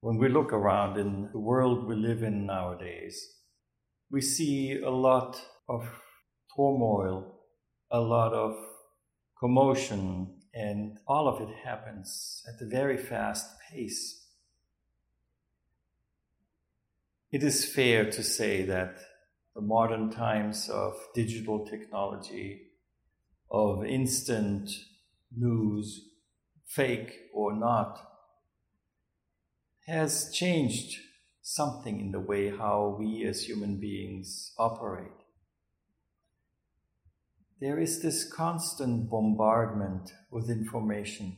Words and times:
When 0.00 0.16
we 0.16 0.28
look 0.30 0.54
around 0.54 0.98
in 0.98 1.28
the 1.32 1.38
world 1.38 1.86
we 1.86 1.94
live 1.94 2.22
in 2.22 2.46
nowadays, 2.46 3.34
we 4.10 4.22
see 4.22 4.80
a 4.80 4.90
lot 4.90 5.38
of 5.68 5.86
turmoil, 6.56 7.40
a 7.90 8.00
lot 8.00 8.32
of 8.32 8.56
commotion, 9.38 10.40
and 10.54 10.98
all 11.06 11.28
of 11.28 11.42
it 11.42 11.54
happens 11.62 12.42
at 12.48 12.60
a 12.60 12.70
very 12.70 12.96
fast 12.96 13.46
pace. 13.70 14.24
It 17.30 17.42
is 17.42 17.66
fair 17.66 18.10
to 18.10 18.22
say 18.22 18.62
that 18.62 18.98
the 19.58 19.64
modern 19.64 20.08
times 20.08 20.68
of 20.68 20.94
digital 21.16 21.66
technology, 21.66 22.60
of 23.50 23.84
instant 23.84 24.70
news, 25.36 26.00
fake 26.64 27.12
or 27.34 27.52
not, 27.52 27.98
has 29.84 30.30
changed 30.32 31.00
something 31.42 31.98
in 31.98 32.12
the 32.12 32.20
way 32.20 32.56
how 32.56 32.96
we 33.00 33.26
as 33.26 33.42
human 33.42 33.80
beings 33.80 34.52
operate. 34.60 35.24
There 37.60 37.80
is 37.80 38.00
this 38.00 38.32
constant 38.32 39.10
bombardment 39.10 40.12
with 40.30 40.48
information. 40.48 41.34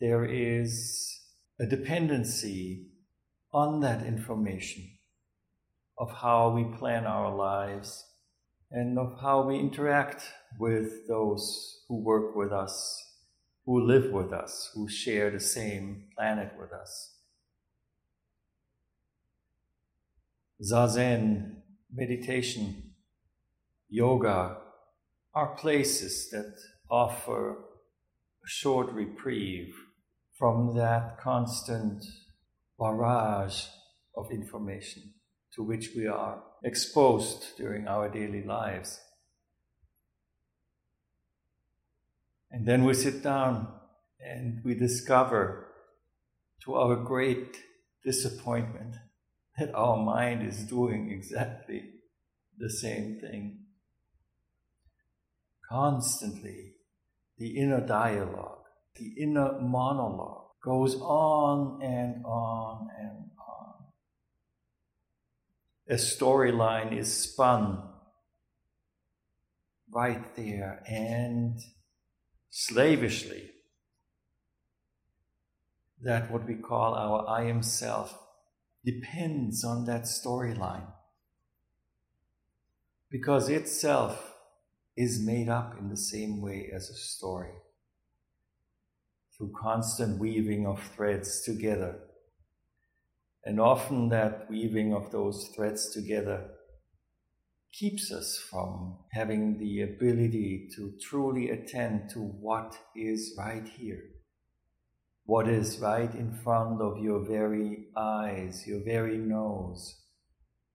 There 0.00 0.24
is 0.24 1.20
a 1.60 1.66
dependency 1.66 2.86
on 3.52 3.80
that 3.80 4.06
information 4.06 4.95
of 5.98 6.12
how 6.12 6.50
we 6.50 6.64
plan 6.78 7.06
our 7.06 7.34
lives 7.34 8.04
and 8.70 8.98
of 8.98 9.18
how 9.20 9.42
we 9.42 9.58
interact 9.58 10.22
with 10.58 11.06
those 11.08 11.84
who 11.88 12.02
work 12.02 12.34
with 12.36 12.52
us 12.52 13.06
who 13.66 13.84
live 13.84 14.12
with 14.12 14.32
us, 14.32 14.70
who 14.74 14.88
share 14.88 15.30
the 15.30 15.40
same 15.40 16.04
planet 16.16 16.52
with 16.58 16.72
us. 16.72 17.16
Zazen, 20.62 21.56
meditation, 21.92 22.94
yoga 23.88 24.58
are 25.34 25.56
places 25.56 26.30
that 26.30 26.54
offer 26.88 27.50
a 27.50 28.48
short 28.48 28.92
reprieve 28.92 29.74
from 30.38 30.76
that 30.76 31.18
constant 31.20 32.04
barrage 32.78 33.64
of 34.16 34.30
information 34.30 35.02
to 35.56 35.62
which 35.62 35.90
we 35.96 36.06
are 36.06 36.42
exposed 36.62 37.56
during 37.56 37.88
our 37.88 38.08
daily 38.08 38.44
lives. 38.44 39.00
And 42.50 42.66
then 42.66 42.84
we 42.84 42.94
sit 42.94 43.22
down 43.22 43.68
and 44.20 44.62
we 44.64 44.74
discover, 44.74 45.66
to 46.64 46.74
our 46.74 46.96
great 46.96 47.56
disappointment, 48.04 48.96
that 49.58 49.74
our 49.74 49.96
mind 49.96 50.46
is 50.46 50.64
doing 50.64 51.10
exactly 51.10 51.84
the 52.58 52.70
same 52.70 53.18
thing. 53.20 53.60
Constantly, 55.68 56.74
the 57.38 57.56
inner 57.56 57.80
dialogue, 57.80 58.64
the 58.96 59.14
inner 59.18 59.58
monologue 59.60 60.48
goes 60.62 60.96
on 60.96 61.82
and 61.82 62.24
on 62.24 62.88
and. 62.98 63.25
A 65.88 65.94
storyline 65.94 66.98
is 66.98 67.12
spun 67.12 67.82
right 69.92 70.34
there 70.34 70.82
and 70.88 71.60
slavishly 72.50 73.50
that 76.02 76.30
what 76.30 76.46
we 76.46 76.54
call 76.54 76.94
our 76.94 77.28
I 77.28 77.44
am 77.44 77.62
self 77.62 78.18
depends 78.84 79.64
on 79.64 79.84
that 79.86 80.02
storyline. 80.02 80.86
Because 83.10 83.48
itself 83.48 84.34
is 84.96 85.24
made 85.24 85.48
up 85.48 85.78
in 85.78 85.88
the 85.88 85.96
same 85.96 86.40
way 86.40 86.70
as 86.74 86.88
a 86.88 86.94
story, 86.94 87.52
through 89.36 89.52
constant 89.60 90.18
weaving 90.18 90.66
of 90.66 90.80
threads 90.96 91.42
together. 91.42 92.00
And 93.46 93.60
often 93.60 94.08
that 94.08 94.50
weaving 94.50 94.92
of 94.92 95.12
those 95.12 95.52
threads 95.54 95.90
together 95.90 96.50
keeps 97.72 98.10
us 98.10 98.36
from 98.50 98.96
having 99.12 99.58
the 99.58 99.82
ability 99.82 100.68
to 100.74 100.94
truly 101.00 101.50
attend 101.50 102.10
to 102.10 102.18
what 102.18 102.76
is 102.96 103.36
right 103.38 103.68
here. 103.78 104.02
What 105.26 105.48
is 105.48 105.78
right 105.78 106.12
in 106.12 106.32
front 106.42 106.82
of 106.82 106.98
your 106.98 107.24
very 107.24 107.86
eyes, 107.96 108.64
your 108.66 108.82
very 108.84 109.16
nose, 109.16 110.02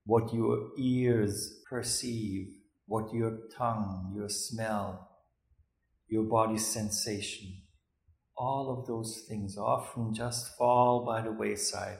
what 0.06 0.32
your 0.32 0.70
ears 0.78 1.60
perceive, 1.68 2.54
what 2.86 3.12
your 3.12 3.38
tongue, 3.54 4.14
your 4.16 4.30
smell, 4.30 5.10
your 6.08 6.24
body 6.24 6.56
sensation. 6.56 7.48
All 8.34 8.74
of 8.78 8.86
those 8.86 9.26
things 9.28 9.58
often 9.58 10.14
just 10.14 10.56
fall 10.56 11.04
by 11.04 11.20
the 11.20 11.32
wayside, 11.32 11.98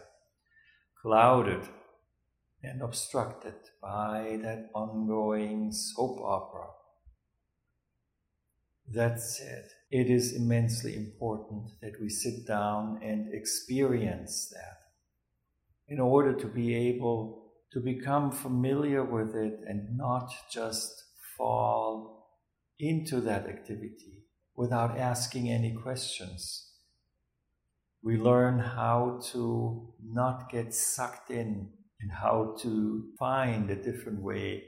clouded 1.03 1.69
and 2.63 2.81
obstructed 2.81 3.55
by 3.83 4.39
that 4.41 4.71
ongoing 4.73 5.73
soap 5.73 6.21
opera. 6.23 6.69
That 8.89 9.21
said, 9.21 9.65
it 9.91 10.09
is 10.09 10.33
immensely 10.33 10.95
important 10.97 11.73
that 11.81 12.01
we 12.01 12.09
sit 12.09 12.47
down 12.47 13.01
and 13.03 13.35
experience 13.35 14.53
that 14.55 14.79
in 15.89 15.99
order 15.99 16.33
to 16.35 16.47
be 16.47 16.75
able 16.75 17.53
to 17.73 17.81
become 17.81 18.31
familiar 18.31 19.03
with 19.03 19.35
it 19.35 19.61
and 19.67 19.97
not 19.97 20.33
just 20.51 21.05
fall 21.37 22.29
into 22.79 23.21
that 23.23 23.47
activity 23.47 24.25
without 24.55 24.99
asking 24.99 25.51
any 25.51 25.73
questions. 25.73 26.72
We 28.05 28.17
learn 28.17 28.59
how 28.59 29.21
to 29.33 29.95
not 30.03 30.51
get 30.51 30.75
sucked 30.75 31.31
in 31.31 31.71
and 32.01 32.11
how 32.11 32.57
to 32.61 33.05
find 33.17 33.71
a 33.71 33.77
different 33.77 34.21
way, 34.23 34.65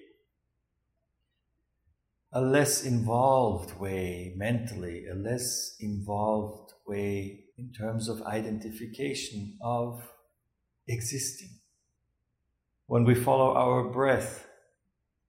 a 2.33 2.41
less 2.41 2.84
involved 2.84 3.78
way 3.81 4.34
mentally, 4.37 5.06
a 5.09 5.15
less 5.15 5.77
involved 5.81 6.75
way 6.87 7.47
in 7.59 7.73
terms 7.73 8.09
of 8.09 8.23
identification 8.23 9.59
of 9.61 10.00
existing. 10.87 11.59
When 12.87 13.05
we 13.05 13.15
follow 13.15 13.55
our 13.55 13.91
breath, 13.91 14.47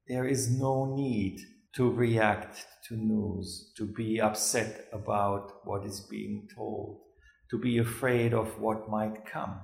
there 0.08 0.28
is 0.28 0.52
no 0.52 0.94
need 0.96 1.40
to 1.76 1.90
react 1.90 2.66
to 2.88 2.96
news, 2.96 3.72
to 3.78 3.86
be 3.86 4.22
upset 4.22 4.88
about 4.94 5.52
what 5.64 5.86
is 5.86 6.02
being 6.02 6.48
told, 6.56 7.02
to 7.50 7.58
be 7.58 7.78
afraid 7.78 8.34
of 8.34 8.60
what 8.60 8.90
might 8.90 9.26
come 9.26 9.60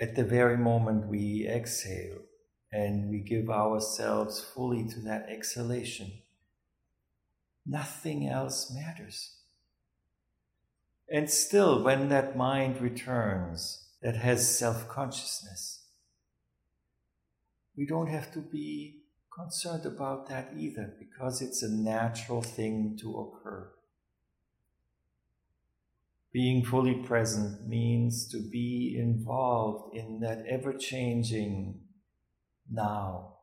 at 0.00 0.16
the 0.16 0.24
very 0.24 0.56
moment 0.56 1.06
we 1.08 1.46
exhale 1.46 2.18
and 2.72 3.10
we 3.10 3.18
give 3.18 3.50
ourselves 3.50 4.40
fully 4.40 4.88
to 4.88 5.00
that 5.00 5.28
exhalation, 5.28 6.10
nothing 7.66 8.26
else 8.26 8.72
matters. 8.74 9.36
And 11.12 11.28
still, 11.28 11.82
when 11.82 12.08
that 12.08 12.36
mind 12.36 12.80
returns, 12.80 13.88
that 14.00 14.16
has 14.16 14.58
self 14.58 14.88
consciousness, 14.88 15.84
we 17.76 17.84
don't 17.84 18.08
have 18.08 18.32
to 18.32 18.38
be 18.38 19.02
concerned 19.36 19.84
about 19.84 20.28
that 20.28 20.52
either 20.56 20.94
because 20.98 21.42
it's 21.42 21.62
a 21.62 21.70
natural 21.70 22.40
thing 22.40 22.96
to 23.02 23.18
occur. 23.18 23.70
Being 26.32 26.64
fully 26.64 26.94
present 26.94 27.66
means 27.66 28.28
to 28.28 28.38
be 28.38 28.96
involved 28.96 29.96
in 29.96 30.20
that 30.20 30.46
ever 30.46 30.72
changing 30.72 31.88
now, 32.70 33.38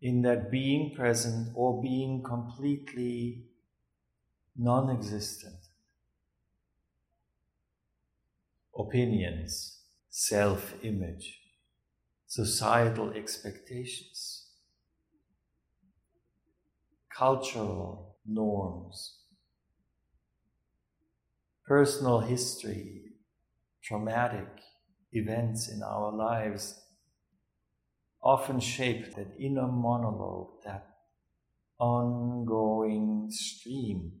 in 0.00 0.22
that 0.22 0.50
being 0.50 0.94
present 0.96 1.52
or 1.54 1.80
being 1.80 2.22
completely 2.24 3.44
non 4.56 4.90
existent. 4.90 5.60
Opinions, 8.76 9.84
self 10.10 10.74
image, 10.84 11.40
societal 12.26 13.12
expectations, 13.12 14.50
cultural 17.08 18.16
norms 18.26 19.15
personal 21.66 22.20
history, 22.20 23.02
traumatic 23.82 24.48
events 25.12 25.68
in 25.68 25.82
our 25.82 26.12
lives 26.14 26.80
often 28.22 28.60
shape 28.60 29.14
that 29.14 29.34
inner 29.38 29.66
monologue, 29.66 30.62
that 30.64 30.86
ongoing 31.78 33.28
stream 33.30 34.12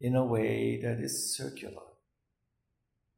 in 0.00 0.16
a 0.16 0.24
way 0.24 0.80
that 0.82 0.98
is 0.98 1.36
circular 1.36 1.82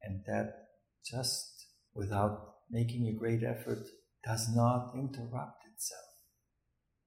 and 0.02 0.22
that 0.26 0.68
just 1.04 1.66
without 1.94 2.54
making 2.70 3.06
a 3.06 3.18
great 3.18 3.42
effort 3.42 3.86
does 4.24 4.48
not 4.54 4.92
interrupt 4.94 5.64
itself 5.72 6.00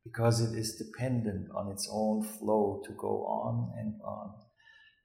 because 0.03 0.41
it 0.41 0.57
is 0.57 0.75
dependent 0.75 1.47
on 1.55 1.71
its 1.71 1.89
own 1.91 2.23
flow 2.23 2.81
to 2.85 2.91
go 2.93 3.25
on 3.25 3.71
and 3.77 3.95
on 4.03 4.33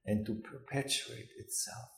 and 0.05 0.27
to 0.27 0.35
perpetuate 0.35 1.29
itself. 1.39 1.89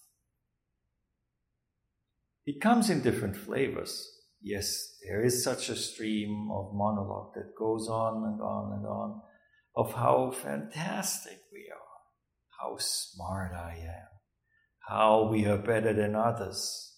It 2.45 2.61
comes 2.61 2.91
in 2.91 3.03
different 3.03 3.37
flavors. 3.37 4.09
Yes, 4.41 4.97
there 5.09 5.25
is 5.25 5.45
such 5.45 5.69
a 5.69 5.77
stream 5.77 6.51
of 6.53 6.75
monologue 6.75 7.35
that 7.35 7.55
goes 7.57 7.89
on 7.89 8.25
and 8.25 8.41
on 8.41 8.73
and 8.79 8.87
on 8.87 9.23
of 9.77 9.95
how 9.95 10.31
fantastic 10.31 11.39
we 11.53 11.69
are, 11.73 12.61
how 12.61 12.77
smart 12.79 13.53
I 13.53 13.77
am, 13.79 14.09
how 14.89 15.29
we 15.31 15.47
are 15.47 15.59
better 15.59 15.93
than 15.93 16.17
others, 16.17 16.97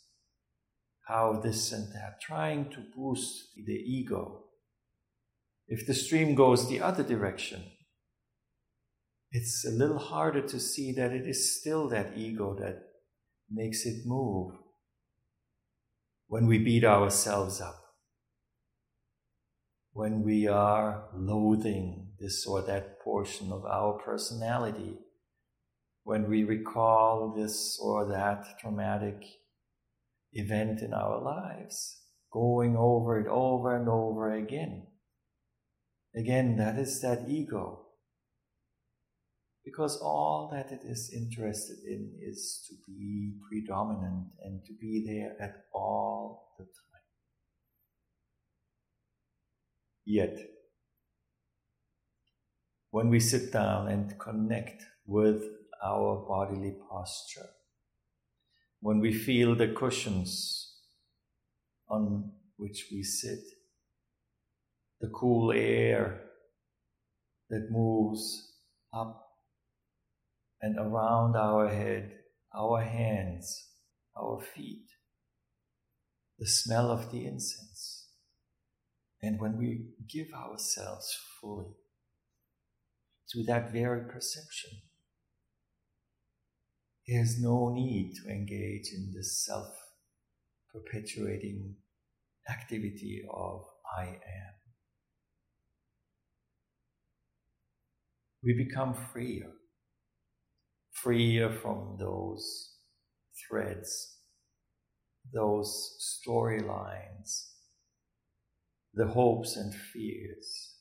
how 1.07 1.41
this 1.45 1.73
and 1.73 1.93
that, 1.93 2.21
trying 2.23 2.71
to 2.71 2.85
boost 2.97 3.51
the 3.55 3.75
ego. 3.75 4.45
If 5.69 5.87
the 5.87 5.95
stream 5.95 6.35
goes 6.35 6.69
the 6.69 6.81
other 6.81 7.03
direction, 7.03 7.65
it's 9.35 9.65
a 9.65 9.71
little 9.71 9.99
harder 9.99 10.41
to 10.41 10.61
see 10.61 10.93
that 10.93 11.13
it 11.13 11.27
is 11.27 11.61
still 11.61 11.89
that 11.89 12.17
ego 12.17 12.55
that 12.55 12.85
makes 13.51 13.85
it 13.85 14.07
move 14.07 14.53
when 16.29 16.47
we 16.47 16.57
beat 16.59 16.85
ourselves 16.85 17.61
up, 17.61 17.75
when 19.93 20.23
we 20.23 20.47
are 20.47 21.09
loathing 21.13 22.13
this 22.21 22.47
or 22.47 22.63
that 22.63 23.01
portion 23.01 23.51
of 23.51 23.65
our 23.65 23.95
personality, 23.95 24.95
when 26.05 26.31
we 26.31 26.45
recall 26.45 27.35
this 27.37 27.77
or 27.83 28.07
that 28.07 28.45
traumatic 28.61 29.21
event 30.33 30.81
in 30.81 30.95
our 30.95 31.21
lives, 31.21 32.03
going 32.33 32.77
over 32.77 33.19
it 33.19 33.27
over 33.27 33.75
and 33.75 33.89
over 33.89 34.33
again. 34.33 34.87
Again, 36.15 36.57
that 36.59 36.79
is 36.79 37.01
that 37.01 37.29
ego 37.29 37.84
because 39.65 39.97
all 40.03 40.51
that 40.53 40.71
it 40.71 40.81
is 40.85 41.11
interested 41.15 41.79
in 41.87 42.13
is 42.21 42.65
to 42.69 42.75
be 42.87 43.33
predominant 43.49 44.27
and 44.45 44.63
to 44.67 44.75
be 44.79 45.05
there 45.07 45.35
at 45.41 45.65
all 45.73 46.55
the 46.59 46.65
time. 46.65 47.03
Yet, 50.05 50.37
when 52.91 53.09
we 53.09 53.21
sit 53.21 53.53
down 53.53 53.89
and 53.89 54.19
connect 54.19 54.83
with 55.07 55.43
our 55.83 56.25
bodily 56.29 56.77
posture, 56.91 57.49
when 58.81 59.01
we 59.01 59.15
feel 59.15 59.55
the 59.55 59.69
cushions 59.69 60.77
on 61.89 62.33
which 62.59 62.89
we 62.93 63.03
sit, 63.03 63.41
the 65.01 65.09
cool 65.09 65.53
air 65.53 66.21
that 67.49 67.71
moves 67.71 68.53
up 68.93 69.24
and 70.65 70.79
around 70.79 71.37
our 71.37 71.69
head, 71.69 72.11
our 72.57 72.81
hands, 72.81 73.69
our 74.17 74.41
feet, 74.41 74.87
the 76.39 76.47
smell 76.47 76.91
of 76.91 77.13
the 77.13 77.27
incense. 77.27 78.07
And 79.21 79.39
when 79.39 79.59
we 79.59 79.91
give 80.11 80.29
ourselves 80.33 81.15
fully 81.39 81.75
to 83.29 83.45
that 83.45 83.73
very 83.73 84.11
perception, 84.11 84.71
there's 87.07 87.39
no 87.39 87.71
need 87.75 88.15
to 88.23 88.31
engage 88.31 88.89
in 88.97 89.13
this 89.15 89.45
self 89.45 89.69
perpetuating 90.73 91.75
activity 92.49 93.23
of 93.31 93.67
I 93.99 94.05
am. 94.05 94.55
We 98.43 98.55
become 98.55 98.95
freer 98.95 99.51
freer 101.05 101.53
from 101.53 101.97
those 101.99 102.77
threads, 103.47 104.17
those 105.35 105.99
storylines, 106.27 107.51
the 108.95 109.07
hopes 109.07 109.57
and 109.57 109.75
fears. 109.75 110.77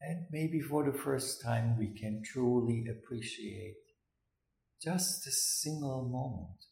And 0.00 0.26
maybe 0.32 0.60
for 0.60 0.84
the 0.84 0.98
first 0.98 1.42
time 1.42 1.78
we 1.78 1.88
can 1.88 2.22
truly 2.24 2.86
appreciate 2.90 3.76
just 4.82 5.26
a 5.28 5.30
single 5.30 6.08
moment. 6.08 6.64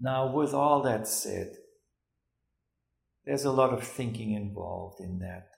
Now, 0.00 0.32
with 0.32 0.54
all 0.54 0.82
that 0.84 1.06
said, 1.06 1.56
there's 3.26 3.44
a 3.44 3.52
lot 3.52 3.74
of 3.74 3.82
thinking 3.82 4.32
involved 4.32 5.00
in 5.00 5.18
that 5.18 5.49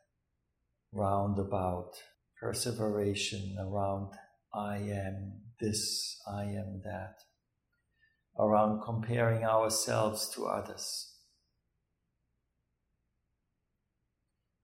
roundabout 0.92 1.92
perseveration 2.40 3.56
around 3.58 4.12
I 4.54 4.76
am 4.76 5.40
this, 5.60 6.20
I 6.30 6.42
am 6.42 6.82
that, 6.84 7.14
around 8.38 8.82
comparing 8.84 9.44
ourselves 9.44 10.28
to 10.34 10.46
others. 10.46 11.08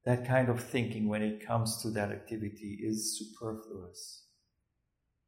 That 0.04 0.26
kind 0.26 0.48
of 0.48 0.62
thinking, 0.62 1.08
when 1.08 1.22
it 1.22 1.46
comes 1.46 1.82
to 1.82 1.90
that 1.90 2.10
activity, 2.10 2.78
is 2.82 3.19
superfluous. 3.19 4.25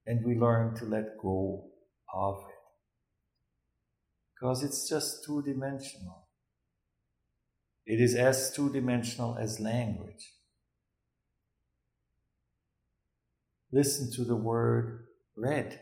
And 0.06 0.24
we 0.24 0.34
learn 0.34 0.74
to 0.76 0.84
let 0.84 1.18
go 1.22 1.70
of 2.14 2.38
it. 2.48 2.54
Because 4.34 4.62
it's 4.62 4.88
just 4.88 5.24
two 5.24 5.42
dimensional. 5.42 6.28
It 7.84 8.00
is 8.00 8.14
as 8.14 8.52
two 8.54 8.72
dimensional 8.72 9.36
as 9.38 9.60
language. 9.60 10.32
Listen 13.72 14.10
to 14.12 14.24
the 14.24 14.36
word 14.36 15.06
red. 15.36 15.80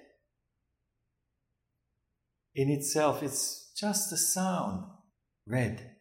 In 2.54 2.70
itself, 2.70 3.22
it's 3.22 3.72
just 3.76 4.12
a 4.12 4.16
sound, 4.16 4.84
red. 5.46 5.96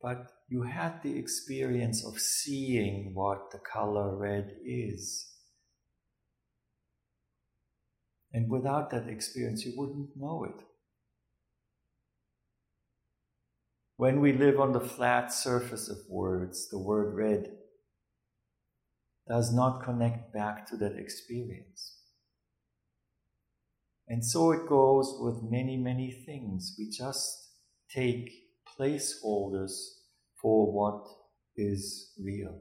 But 0.00 0.26
you 0.48 0.62
had 0.62 1.02
the 1.02 1.16
experience 1.16 2.04
of 2.04 2.18
seeing 2.18 3.12
what 3.14 3.52
the 3.52 3.58
color 3.58 4.16
red 4.16 4.56
is. 4.64 5.28
And 8.32 8.50
without 8.50 8.90
that 8.90 9.08
experience, 9.08 9.64
you 9.64 9.74
wouldn't 9.76 10.10
know 10.16 10.44
it. 10.44 10.64
When 14.02 14.18
we 14.18 14.32
live 14.32 14.58
on 14.58 14.72
the 14.72 14.80
flat 14.80 15.32
surface 15.32 15.88
of 15.88 15.98
words, 16.08 16.68
the 16.68 16.78
word 16.80 17.14
red 17.14 17.52
does 19.28 19.54
not 19.54 19.84
connect 19.84 20.32
back 20.34 20.66
to 20.70 20.76
that 20.78 20.96
experience. 20.98 21.98
And 24.08 24.24
so 24.24 24.50
it 24.50 24.68
goes 24.68 25.16
with 25.20 25.48
many, 25.48 25.76
many 25.76 26.10
things. 26.10 26.74
We 26.76 26.90
just 26.90 27.50
take 27.94 28.28
placeholders 28.76 29.70
for 30.34 30.72
what 30.72 31.06
is 31.56 32.10
real. 32.20 32.58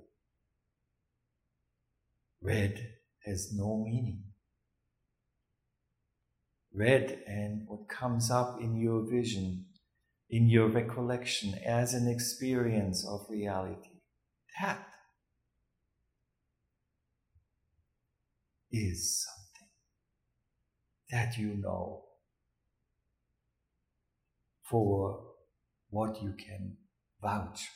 Red 2.40 2.88
has 3.26 3.52
no 3.52 3.84
meaning. 3.84 4.26
Red 6.72 7.24
and 7.26 7.64
what 7.66 7.90
comes 7.90 8.30
up 8.30 8.62
in 8.62 8.76
your 8.76 9.02
vision 9.10 9.66
in 10.32 10.50
your 10.50 10.70
recollection 10.70 11.54
as 11.68 11.94
an 11.94 12.08
experience 12.08 13.06
of 13.06 13.26
reality. 13.30 14.00
That 14.62 14.88
is 18.72 19.26
something 19.26 19.70
that 21.12 21.38
you 21.38 21.58
know 21.62 22.04
for 24.64 25.20
what 25.90 26.22
you 26.24 26.34
can 26.34 26.78
vouch. 27.22 27.68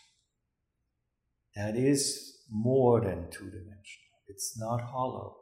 That 1.57 1.75
is 1.75 2.37
more 2.49 3.01
than 3.01 3.29
two 3.29 3.45
dimensional. 3.45 4.15
It's 4.27 4.57
not 4.57 4.81
hollow. 4.81 5.35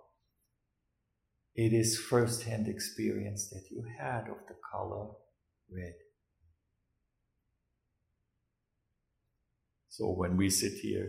It 1.56 1.74
is 1.74 2.00
first 2.00 2.44
hand 2.44 2.68
experience 2.68 3.50
that 3.50 3.66
you 3.70 3.84
had 4.00 4.22
of 4.22 4.38
the 4.48 4.56
color 4.72 5.10
red. 5.72 5.94
So 9.94 10.08
when 10.08 10.38
we 10.38 10.50
sit 10.50 10.74
here 10.82 11.08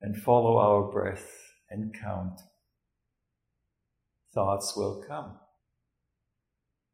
and 0.00 0.20
follow 0.20 0.58
our 0.58 0.90
breath 0.90 1.30
and 1.70 1.94
count 1.94 2.40
thoughts 4.34 4.76
will 4.76 5.04
come. 5.06 5.38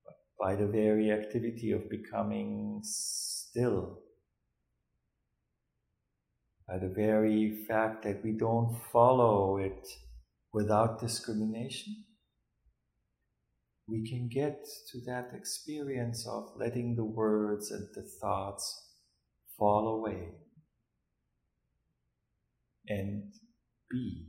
But 0.04 0.16
by 0.38 0.56
the 0.56 0.66
very 0.66 1.10
activity 1.10 1.72
of 1.72 1.88
becoming 1.88 2.80
still, 2.82 4.00
by 6.68 6.76
the 6.76 6.92
very 6.94 7.64
fact 7.66 8.04
that 8.04 8.22
we 8.22 8.32
don't 8.32 8.76
follow 8.92 9.56
it 9.56 9.88
without 10.52 11.00
discrimination, 11.00 12.04
we 13.88 14.06
can 14.06 14.28
get 14.28 14.66
to 14.92 15.00
that 15.06 15.30
experience 15.32 16.26
of 16.28 16.50
letting 16.56 16.94
the 16.94 17.06
words 17.06 17.70
and 17.70 17.88
the 17.94 18.06
thoughts 18.20 18.83
fall 19.58 19.98
away 19.98 20.28
and 22.86 23.32
be. 23.90 24.28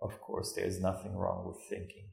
Of 0.00 0.20
course, 0.20 0.52
there's 0.54 0.80
nothing 0.80 1.16
wrong 1.16 1.46
with 1.46 1.58
thinking. 1.68 2.10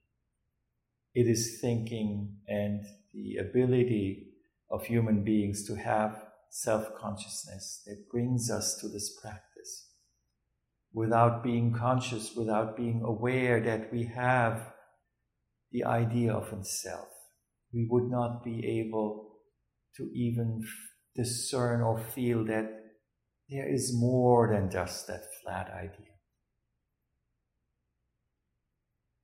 It 1.13 1.27
is 1.27 1.59
thinking 1.61 2.37
and 2.47 2.83
the 3.13 3.37
ability 3.37 4.29
of 4.71 4.85
human 4.85 5.23
beings 5.23 5.65
to 5.67 5.75
have 5.75 6.25
self 6.49 6.95
consciousness 6.95 7.83
that 7.85 8.09
brings 8.11 8.49
us 8.49 8.77
to 8.81 8.87
this 8.87 9.15
practice. 9.21 9.89
Without 10.93 11.43
being 11.43 11.73
conscious, 11.73 12.35
without 12.35 12.77
being 12.77 13.01
aware 13.03 13.59
that 13.59 13.91
we 13.91 14.05
have 14.05 14.73
the 15.71 15.83
idea 15.83 16.31
of 16.31 16.51
a 16.53 16.63
self, 16.63 17.09
we 17.73 17.87
would 17.89 18.09
not 18.09 18.43
be 18.43 18.79
able 18.79 19.32
to 19.97 20.09
even 20.13 20.61
discern 21.15 21.81
or 21.81 21.99
feel 21.99 22.45
that 22.45 22.69
there 23.49 23.71
is 23.71 23.93
more 23.95 24.51
than 24.53 24.71
just 24.71 25.07
that 25.07 25.23
flat 25.41 25.69
idea. 25.71 26.13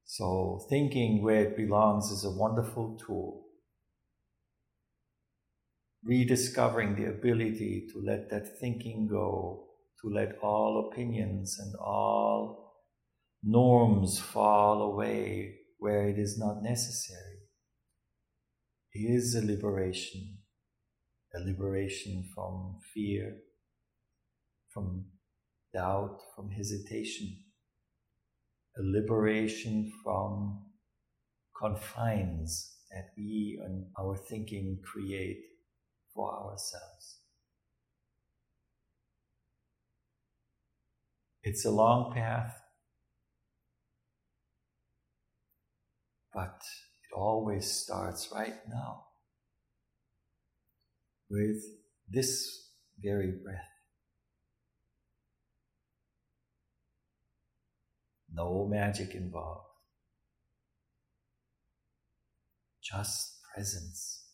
So, 0.05 0.65
thinking 0.69 1.23
where 1.23 1.45
it 1.45 1.57
belongs 1.57 2.11
is 2.11 2.25
a 2.25 2.31
wonderful 2.31 2.97
tool. 3.05 3.45
Rediscovering 6.03 6.95
the 6.95 7.09
ability 7.09 7.87
to 7.93 8.01
let 8.01 8.29
that 8.29 8.59
thinking 8.59 9.07
go, 9.07 9.67
to 10.01 10.09
let 10.09 10.39
all 10.41 10.89
opinions 10.91 11.57
and 11.59 11.75
all 11.75 12.73
norms 13.43 14.19
fall 14.19 14.81
away 14.81 15.55
where 15.77 16.07
it 16.07 16.17
is 16.17 16.37
not 16.37 16.61
necessary, 16.61 17.39
is 18.93 19.35
a 19.35 19.45
liberation, 19.45 20.38
a 21.35 21.39
liberation 21.39 22.23
from 22.33 22.77
fear, 22.93 23.37
from 24.69 25.05
doubt, 25.73 26.19
from 26.35 26.49
hesitation, 26.49 27.37
a 28.77 28.81
liberation 28.81 29.91
from 30.03 30.65
confines 31.55 32.77
that 32.91 33.09
we 33.17 33.59
and 33.63 33.85
our 33.99 34.15
thinking 34.15 34.79
create 34.83 35.41
for 36.13 36.31
ourselves. 36.33 37.19
It's 41.43 41.65
a 41.65 41.71
long 41.71 42.13
path, 42.13 42.59
but 46.33 46.61
it 47.03 47.15
always 47.15 47.69
starts 47.69 48.29
right 48.33 48.55
now 48.67 49.08
with 51.29 51.61
this 52.09 52.71
very 53.01 53.31
breath. 53.43 53.65
No 58.33 58.67
magic 58.69 59.15
involved. 59.15 59.65
Just 62.81 63.39
presence. 63.53 64.28